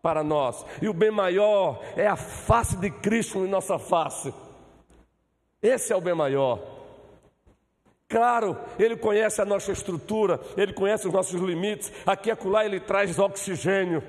para 0.00 0.24
nós, 0.24 0.64
e 0.80 0.88
o 0.88 0.94
bem 0.94 1.10
maior 1.10 1.80
é 1.94 2.06
a 2.06 2.16
face 2.16 2.76
de 2.76 2.90
Cristo 2.90 3.44
em 3.44 3.48
nossa 3.48 3.78
face. 3.78 4.32
Esse 5.62 5.92
é 5.92 5.96
o 5.96 6.00
bem 6.00 6.14
maior. 6.14 6.58
Claro, 8.08 8.58
Ele 8.78 8.96
conhece 8.96 9.40
a 9.40 9.44
nossa 9.44 9.72
estrutura, 9.72 10.38
Ele 10.56 10.72
conhece 10.72 11.06
os 11.06 11.12
nossos 11.12 11.40
limites, 11.40 11.90
aqui 12.04 12.28
e 12.28 12.32
acolá 12.32 12.64
Ele 12.64 12.80
traz 12.80 13.18
oxigênio. 13.18 14.02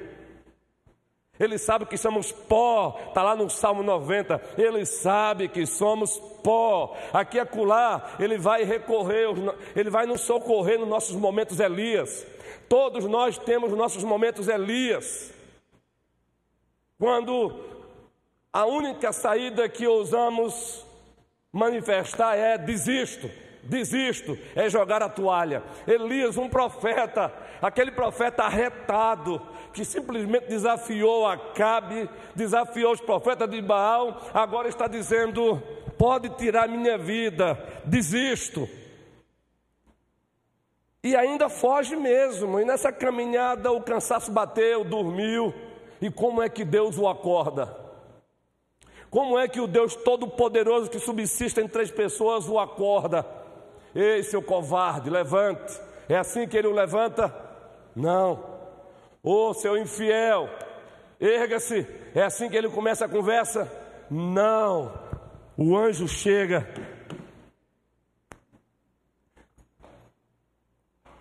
Ele 1.40 1.58
sabe 1.58 1.86
que 1.86 1.98
somos 1.98 2.32
pó, 2.32 3.00
está 3.08 3.24
lá 3.24 3.36
no 3.36 3.50
Salmo 3.50 3.82
90. 3.82 4.42
Ele 4.58 4.86
sabe 4.86 5.48
que 5.48 5.66
somos 5.66 6.20
pó. 6.44 6.96
Aqui 7.12 7.38
e 7.38 7.40
acolá, 7.40 8.16
Ele 8.20 8.38
vai 8.38 8.64
recorrer, 8.64 9.28
Ele 9.76 9.90
vai 9.90 10.06
nos 10.06 10.22
socorrer 10.22 10.80
nos 10.80 10.88
nossos 10.88 11.16
momentos 11.16 11.60
Elias. 11.60 12.26
Todos 12.70 13.06
nós 13.06 13.38
temos 13.38 13.72
nossos 13.72 14.04
momentos 14.04 14.48
Elias. 14.48 15.34
Quando 17.00 17.60
a 18.52 18.66
única 18.66 19.12
saída 19.12 19.68
que 19.68 19.88
ousamos 19.88 20.86
manifestar 21.54 22.36
é 22.36 22.58
desisto 22.58 23.30
desisto, 23.64 24.38
é 24.56 24.70
jogar 24.70 25.02
a 25.02 25.10
toalha. 25.10 25.64
Elias, 25.88 26.38
um 26.38 26.50
profeta, 26.50 27.34
aquele 27.62 27.92
profeta 27.92 28.44
arretado, 28.44 29.42
que 29.74 29.86
simplesmente 29.86 30.48
desafiou 30.48 31.26
Acabe, 31.26 32.10
desafiou 32.36 32.92
os 32.92 33.02
profetas 33.02 33.50
de 33.50 33.62
Baal, 33.62 34.22
agora 34.34 34.68
está 34.68 34.88
dizendo: 34.88 35.62
pode 35.98 36.30
tirar 36.32 36.68
minha 36.68 36.98
vida, 36.98 37.58
desisto. 37.86 38.68
E 41.04 41.16
ainda 41.18 41.50
foge 41.50 41.96
mesmo, 41.98 42.60
e 42.60 42.66
nessa 42.66 42.92
caminhada 42.92 43.72
o 43.72 43.82
cansaço 43.82 44.32
bateu, 44.32 44.86
dormiu, 44.86 45.54
e 46.02 46.10
como 46.10 46.42
é 46.42 46.48
que 46.48 46.64
Deus 46.64 46.98
o 46.98 47.10
acorda? 47.10 47.83
Como 49.14 49.38
é 49.38 49.48
que 49.48 49.62
o 49.62 49.68
Deus 49.68 49.96
Todo-Poderoso 49.96 50.90
que 50.90 50.98
subsiste 50.98 51.62
em 51.62 51.68
três 51.68 51.92
pessoas 51.92 52.50
o 52.50 52.58
acorda? 52.58 53.24
Ei, 53.94 54.24
seu 54.24 54.42
covarde, 54.42 55.08
levante. 55.08 55.80
É 56.10 56.18
assim 56.18 56.48
que 56.48 56.58
ele 56.58 56.66
o 56.66 56.72
levanta? 56.72 57.32
Não. 57.96 58.44
Ô, 59.22 59.50
oh, 59.50 59.54
seu 59.54 59.78
infiel, 59.78 60.50
erga-se. 61.22 61.86
É 62.16 62.24
assim 62.24 62.50
que 62.50 62.58
ele 62.58 62.68
começa 62.70 63.06
a 63.06 63.08
conversa? 63.08 63.72
Não. 64.10 64.92
O 65.56 65.78
anjo 65.78 66.08
chega. 66.08 66.68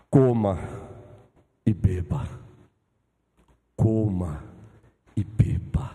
Coma 0.09 0.59
e 1.66 1.74
beba. 1.74 2.26
Coma 3.76 4.42
e 5.14 5.22
beba. 5.22 5.90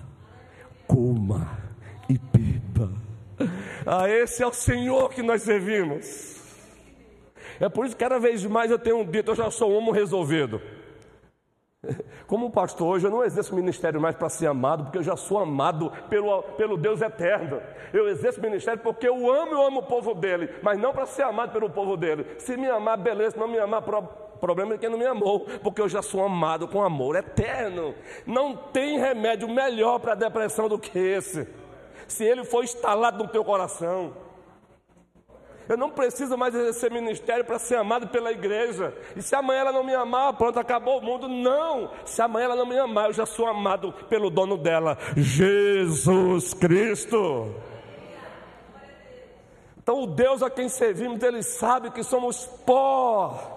Coma 0.86 1.67
e 2.10 2.18
beba. 2.18 2.90
Ah, 3.86 4.10
esse 4.10 4.44
é 4.44 4.48
o 4.48 4.54
Senhor 4.54 5.10
que 5.10 5.22
nós 5.22 5.42
servimos. 5.44 6.36
É 7.60 7.70
por 7.70 7.86
isso 7.86 7.96
que 7.96 8.04
cada 8.04 8.20
vez 8.20 8.46
mais 8.46 8.70
eu 8.70 8.78
tenho 8.78 9.04
dito, 9.06 9.32
eu 9.32 9.36
já 9.36 9.50
sou 9.50 9.72
um 9.72 9.78
homem 9.78 9.94
resolvido. 9.94 10.62
Como 12.28 12.52
pastor 12.52 12.88
hoje, 12.88 13.08
eu 13.08 13.12
não 13.12 13.24
exerço 13.24 13.56
ministério 13.56 14.02
mais 14.02 14.16
para 14.16 14.30
ser 14.30 14.48
amado, 14.48 14.84
porque 14.84 14.98
eu 14.98 15.04
já 15.04 15.16
sou 15.16 15.38
amado 15.40 15.92
pelo, 16.10 16.44
pelo 16.44 16.78
Deus 16.78 17.02
eterno. 17.02 17.62
Eu 17.94 18.10
exerço 18.10 18.42
ministério 18.42 18.82
porque 18.82 19.08
eu 19.08 19.32
amo, 19.32 19.54
eu 19.54 19.62
amo 19.62 19.80
o 19.80 19.84
povo 19.84 20.14
dele, 20.14 20.50
mas 20.62 20.78
não 20.78 20.94
para 20.94 21.06
ser 21.06 21.24
amado 21.24 21.54
pelo 21.54 21.70
povo 21.70 21.96
dele. 21.96 22.26
Se 22.38 22.58
me 22.58 22.68
amar, 22.68 22.98
beleza, 22.98 23.38
não 23.38 23.48
me 23.48 23.58
amar, 23.58 23.82
pro, 23.82 24.04
problema 24.38 24.76
é 24.76 24.78
que 24.78 24.90
não 24.90 24.98
me 24.98 25.06
amou, 25.06 25.48
porque 25.64 25.82
eu 25.82 25.90
já 25.90 26.02
sou 26.02 26.24
amado 26.24 26.68
com 26.68 26.84
amor 26.84 27.16
eterno. 27.16 27.96
Não 28.26 28.56
tem 28.56 29.00
remédio 29.00 29.48
melhor 29.48 30.00
para 30.00 30.12
a 30.12 30.16
depressão 30.16 30.68
do 30.68 30.78
que 30.78 30.98
esse. 30.98 31.48
Se 32.08 32.24
ele 32.24 32.44
for 32.44 32.64
instalado 32.64 33.24
no 33.24 33.30
teu 33.30 33.44
coração. 33.44 34.14
Eu 35.70 35.76
não 35.76 35.90
preciso 35.90 36.38
mais 36.38 36.56
exercer 36.56 36.90
ministério 36.90 37.44
para 37.44 37.60
ser 37.60 37.76
amado 37.76 38.08
pela 38.08 38.32
igreja. 38.32 38.94
E 39.16 39.22
se 39.22 39.36
amanhã 39.36 39.60
ela 39.62 39.74
não 39.74 39.84
me 39.84 39.94
amar, 39.94 40.34
pronto, 40.34 40.58
acabou 40.58 41.00
o 41.00 41.02
mundo. 41.02 41.28
Não! 41.28 41.92
Se 42.06 42.22
amanhã 42.22 42.46
ela 42.46 42.56
não 42.56 42.66
me 42.66 42.78
amar, 42.80 43.08
eu 43.08 43.14
já 43.14 43.26
sou 43.26 43.46
amado 43.46 43.92
pelo 44.08 44.30
dono 44.30 44.58
dela, 44.58 44.98
Jesus 45.18 46.54
Cristo. 46.54 47.54
Então, 49.78 50.04
o 50.04 50.08
Deus 50.08 50.42
a 50.42 50.50
quem 50.50 50.70
servimos, 50.70 51.22
Ele 51.22 51.44
sabe 51.44 51.92
que 51.92 52.04
somos 52.04 52.46
pó. 52.66 53.56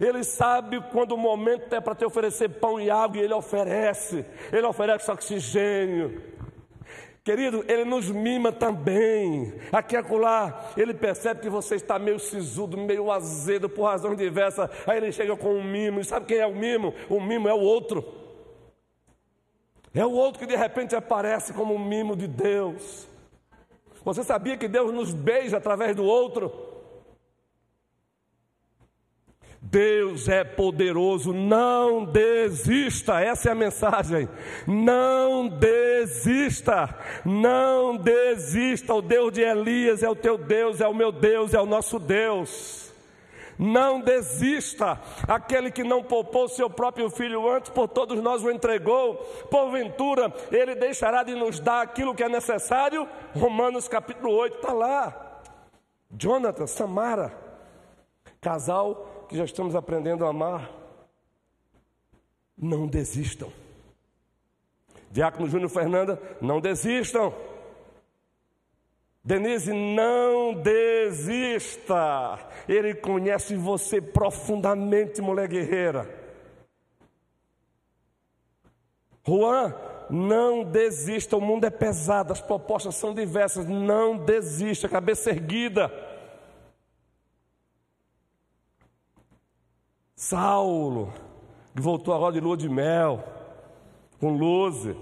Ele 0.00 0.24
sabe 0.24 0.82
quando 0.92 1.12
o 1.12 1.16
momento 1.16 1.72
é 1.72 1.80
para 1.80 1.94
te 1.94 2.04
oferecer 2.04 2.48
pão 2.48 2.80
e 2.80 2.90
água, 2.90 3.18
e 3.18 3.20
Ele 3.20 3.34
oferece. 3.34 4.24
Ele 4.52 4.66
oferece 4.66 5.10
oxigênio. 5.10 6.33
Querido, 7.24 7.64
ele 7.66 7.86
nos 7.86 8.10
mima 8.10 8.52
também. 8.52 9.54
Aqui 9.72 9.96
acolá, 9.96 10.70
ele 10.76 10.92
percebe 10.92 11.40
que 11.40 11.48
você 11.48 11.76
está 11.76 11.98
meio 11.98 12.18
sisudo, 12.18 12.76
meio 12.76 13.10
azedo, 13.10 13.66
por 13.66 13.84
razões 13.84 14.18
diversas. 14.18 14.68
Aí 14.86 14.98
ele 14.98 15.10
chega 15.10 15.34
com 15.34 15.54
um 15.54 15.64
mimo. 15.64 16.00
E 16.00 16.04
sabe 16.04 16.26
quem 16.26 16.36
é 16.36 16.46
o 16.46 16.54
mimo? 16.54 16.94
O 17.08 17.18
mimo 17.18 17.48
é 17.48 17.54
o 17.54 17.60
outro. 17.60 18.04
É 19.94 20.04
o 20.04 20.12
outro 20.12 20.38
que 20.38 20.46
de 20.46 20.54
repente 20.54 20.94
aparece 20.94 21.54
como 21.54 21.72
um 21.72 21.78
mimo 21.78 22.14
de 22.14 22.28
Deus. 22.28 23.08
Você 24.04 24.22
sabia 24.22 24.58
que 24.58 24.68
Deus 24.68 24.92
nos 24.92 25.14
beija 25.14 25.56
através 25.56 25.96
do 25.96 26.04
outro? 26.04 26.73
Deus 29.66 30.28
é 30.28 30.44
poderoso, 30.44 31.32
não 31.32 32.04
desista, 32.04 33.20
essa 33.20 33.48
é 33.48 33.52
a 33.52 33.54
mensagem. 33.54 34.28
Não 34.66 35.48
desista, 35.48 36.94
não 37.24 37.96
desista. 37.96 38.94
O 38.94 39.00
Deus 39.00 39.32
de 39.32 39.40
Elias 39.40 40.02
é 40.02 40.08
o 40.08 40.14
teu 40.14 40.36
Deus, 40.36 40.82
é 40.82 40.86
o 40.86 40.94
meu 40.94 41.10
Deus, 41.10 41.54
é 41.54 41.60
o 41.60 41.66
nosso 41.66 41.98
Deus. 41.98 42.92
Não 43.58 44.00
desista, 44.00 45.00
aquele 45.26 45.70
que 45.70 45.82
não 45.82 46.02
poupou 46.02 46.46
seu 46.46 46.68
próprio 46.68 47.08
filho 47.08 47.48
antes, 47.48 47.70
por 47.70 47.88
todos 47.88 48.20
nós 48.20 48.44
o 48.44 48.50
entregou, 48.50 49.14
porventura 49.50 50.32
ele 50.52 50.74
deixará 50.74 51.22
de 51.22 51.34
nos 51.34 51.58
dar 51.58 51.80
aquilo 51.80 52.14
que 52.14 52.22
é 52.22 52.28
necessário. 52.28 53.08
Romanos 53.34 53.88
capítulo 53.88 54.34
8 54.34 54.56
está 54.56 54.72
lá. 54.72 55.40
Jonathan, 56.10 56.66
Samara, 56.66 57.32
casal 58.40 59.13
que 59.28 59.36
já 59.36 59.44
estamos 59.44 59.74
aprendendo 59.74 60.24
a 60.24 60.28
amar, 60.28 60.70
não 62.56 62.86
desistam. 62.86 63.52
Diácono 65.10 65.48
Júnior 65.48 65.70
Fernanda, 65.70 66.20
não 66.40 66.60
desistam. 66.60 67.32
Denise, 69.24 69.72
não 69.72 70.54
desista. 70.54 72.38
Ele 72.68 72.94
conhece 72.94 73.56
você 73.56 74.00
profundamente, 74.00 75.22
mulher 75.22 75.48
guerreira. 75.48 76.22
Juan, 79.26 79.74
não 80.10 80.64
desista. 80.64 81.36
O 81.36 81.40
mundo 81.40 81.64
é 81.64 81.70
pesado, 81.70 82.32
as 82.32 82.40
propostas 82.40 82.96
são 82.96 83.14
diversas. 83.14 83.66
Não 83.66 84.18
desista, 84.18 84.88
cabeça 84.88 85.30
erguida. 85.30 85.90
Saulo, 90.24 91.12
que 91.76 91.82
voltou 91.82 92.14
agora 92.14 92.32
de 92.32 92.40
lua 92.40 92.56
de 92.56 92.66
mel, 92.66 93.22
com 94.18 94.34
Luze. 94.38 94.96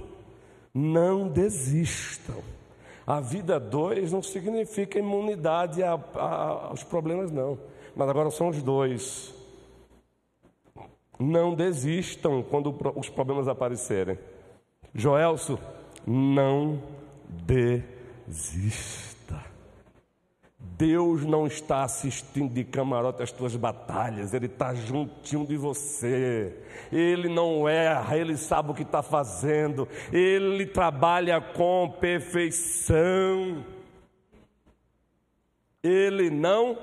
Não 0.74 1.28
desistam. 1.28 2.42
A 3.06 3.20
vida 3.20 3.60
dois 3.60 4.10
não 4.10 4.20
significa 4.20 4.98
imunidade 4.98 5.80
a, 5.82 5.94
a, 6.14 6.68
aos 6.68 6.82
problemas, 6.82 7.30
não. 7.30 7.56
Mas 7.94 8.08
agora 8.08 8.32
são 8.32 8.48
os 8.48 8.60
dois. 8.62 9.32
Não 11.20 11.54
desistam 11.54 12.42
quando 12.42 12.74
os 12.96 13.08
problemas 13.08 13.46
aparecerem. 13.46 14.18
Joelso, 14.92 15.56
não 16.04 16.82
desista. 17.28 19.11
Deus 20.76 21.24
não 21.24 21.46
está 21.46 21.82
assistindo 21.82 22.52
de 22.52 22.64
camarote 22.64 23.22
as 23.22 23.30
tuas 23.30 23.54
batalhas, 23.56 24.32
Ele 24.32 24.46
está 24.46 24.74
juntinho 24.74 25.46
de 25.46 25.56
você. 25.56 26.56
Ele 26.90 27.28
não 27.28 27.68
erra, 27.68 28.16
Ele 28.16 28.36
sabe 28.36 28.70
o 28.70 28.74
que 28.74 28.82
está 28.82 29.02
fazendo, 29.02 29.88
Ele 30.12 30.66
trabalha 30.66 31.40
com 31.40 31.94
perfeição. 32.00 33.64
Ele 35.82 36.30
não 36.30 36.78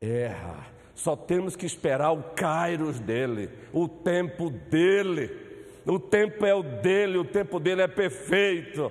erra. 0.00 0.66
Só 0.94 1.14
temos 1.14 1.54
que 1.54 1.66
esperar 1.66 2.12
o 2.12 2.22
kairos 2.34 2.98
dele, 2.98 3.50
o 3.72 3.86
tempo 3.88 4.48
dele. 4.48 5.44
O 5.84 6.00
tempo 6.00 6.44
é 6.44 6.54
o 6.54 6.62
dele, 6.62 7.18
o 7.18 7.24
tempo 7.24 7.60
dele 7.60 7.82
é 7.82 7.88
perfeito. 7.88 8.90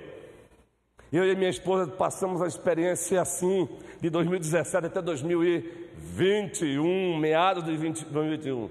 Eu 1.16 1.24
e 1.24 1.34
minha 1.34 1.48
esposa 1.48 1.90
passamos 1.90 2.42
a 2.42 2.46
experiência 2.46 3.22
assim, 3.22 3.66
de 4.02 4.10
2017 4.10 4.88
até 4.88 5.00
2021, 5.00 7.16
meados 7.16 7.64
de 7.64 7.74
2021. 7.74 8.68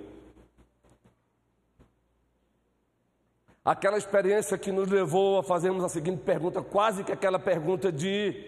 Aquela 3.65 3.97
experiência 3.97 4.59
que 4.59 4.71
nos 4.71 4.87
levou 4.87 5.39
a 5.39 5.43
fazermos 5.43 5.83
a 5.83 5.89
seguinte 5.89 6.21
pergunta, 6.21 6.61
quase 6.61 7.03
que 7.03 7.11
aquela 7.11 7.39
pergunta 7.39 7.91
de 7.91 8.45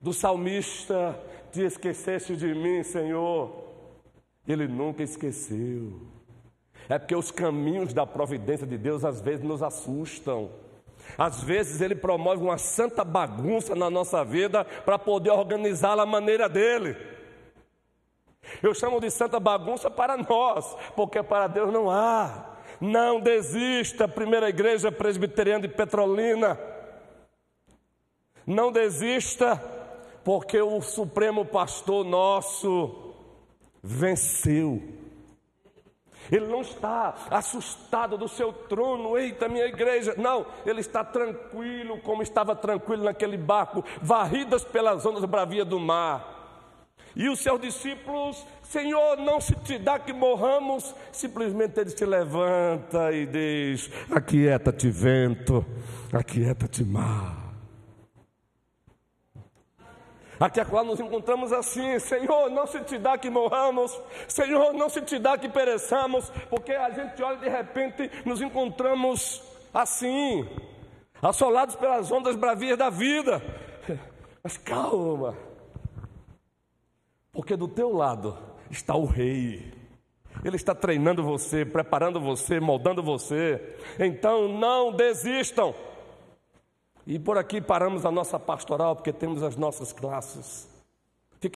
do 0.00 0.12
salmista: 0.12 1.16
Te 1.52 1.60
esqueceste 1.60 2.34
de 2.34 2.52
mim, 2.52 2.82
Senhor? 2.82 3.68
Ele 4.48 4.66
nunca 4.66 5.04
esqueceu. 5.04 5.92
É 6.88 6.98
porque 6.98 7.14
os 7.14 7.30
caminhos 7.30 7.94
da 7.94 8.04
providência 8.04 8.66
de 8.66 8.76
Deus 8.76 9.04
às 9.04 9.20
vezes 9.20 9.44
nos 9.44 9.62
assustam. 9.62 10.50
Às 11.16 11.42
vezes 11.42 11.80
ele 11.80 11.94
promove 11.94 12.42
uma 12.42 12.58
santa 12.58 13.04
bagunça 13.04 13.74
na 13.74 13.88
nossa 13.88 14.24
vida 14.24 14.64
para 14.64 14.98
poder 14.98 15.30
organizá-la 15.30 16.02
à 16.02 16.06
maneira 16.06 16.48
dele. 16.48 16.96
Eu 18.62 18.74
chamo 18.74 19.00
de 19.00 19.10
santa 19.10 19.38
bagunça 19.38 19.90
para 19.90 20.16
nós, 20.16 20.76
porque 20.96 21.22
para 21.22 21.46
Deus 21.46 21.72
não 21.72 21.90
há. 21.90 22.56
Não 22.80 23.20
desista, 23.20 24.06
primeira 24.06 24.48
igreja 24.48 24.92
presbiteriana 24.92 25.62
de 25.62 25.68
Petrolina. 25.68 26.58
Não 28.46 28.70
desista, 28.72 29.56
porque 30.24 30.60
o 30.60 30.80
Supremo 30.80 31.44
Pastor 31.44 32.04
nosso 32.04 33.14
venceu. 33.82 34.97
Ele 36.30 36.46
não 36.46 36.60
está 36.60 37.14
assustado 37.30 38.16
do 38.18 38.28
seu 38.28 38.52
trono, 38.52 39.16
eita, 39.16 39.48
minha 39.48 39.66
igreja. 39.66 40.14
Não, 40.16 40.46
ele 40.66 40.80
está 40.80 41.02
tranquilo, 41.02 41.98
como 41.98 42.22
estava 42.22 42.54
tranquilo 42.54 43.04
naquele 43.04 43.36
barco, 43.36 43.84
varridas 44.02 44.64
pelas 44.64 45.04
ondas 45.06 45.24
bravias 45.24 45.66
do 45.66 45.80
mar. 45.80 46.36
E 47.16 47.28
os 47.28 47.40
seus 47.40 47.60
discípulos, 47.60 48.46
Senhor, 48.62 49.16
não 49.16 49.40
se 49.40 49.54
te 49.56 49.78
dá 49.78 49.98
que 49.98 50.12
morramos. 50.12 50.94
Simplesmente 51.10 51.80
ele 51.80 51.90
se 51.90 52.04
levanta 52.04 53.10
e 53.12 53.26
diz: 53.26 53.90
Aquieta-te, 54.10 54.90
vento, 54.90 55.64
aquieta-te, 56.12 56.84
mar. 56.84 57.47
Aqui 60.40 60.64
qual 60.64 60.84
nos 60.84 61.00
encontramos 61.00 61.52
assim, 61.52 61.98
Senhor, 61.98 62.48
não 62.50 62.66
se 62.66 62.80
te 62.84 62.96
dá 62.96 63.18
que 63.18 63.28
morramos, 63.28 64.00
Senhor, 64.28 64.72
não 64.72 64.88
se 64.88 65.02
te 65.02 65.18
dá 65.18 65.36
que 65.36 65.48
pereçamos, 65.48 66.30
porque 66.48 66.72
a 66.72 66.90
gente 66.90 67.20
olha 67.22 67.38
de 67.38 67.48
repente, 67.48 68.10
nos 68.24 68.40
encontramos 68.40 69.42
assim, 69.74 70.48
assolados 71.20 71.74
pelas 71.74 72.12
ondas 72.12 72.36
bravias 72.36 72.78
da 72.78 72.88
vida. 72.88 73.42
Mas 74.42 74.56
calma, 74.56 75.36
porque 77.32 77.56
do 77.56 77.66
teu 77.66 77.92
lado 77.92 78.38
está 78.70 78.94
o 78.94 79.06
Rei. 79.06 79.72
Ele 80.44 80.54
está 80.54 80.72
treinando 80.72 81.22
você, 81.22 81.64
preparando 81.64 82.20
você, 82.20 82.60
moldando 82.60 83.02
você. 83.02 83.76
Então 83.98 84.46
não 84.48 84.92
desistam. 84.92 85.74
E 87.10 87.18
por 87.18 87.38
aqui 87.38 87.58
paramos 87.58 88.04
a 88.04 88.10
nossa 88.10 88.38
pastoral, 88.38 88.94
porque 88.94 89.14
temos 89.14 89.42
as 89.42 89.56
nossas 89.56 89.94
classes. 89.94 90.67